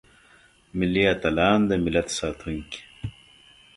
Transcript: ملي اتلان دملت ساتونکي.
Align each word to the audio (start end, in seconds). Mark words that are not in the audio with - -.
ملي 0.77 1.03
اتلان 1.13 1.59
دملت 1.69 2.07
ساتونکي. 2.17 2.81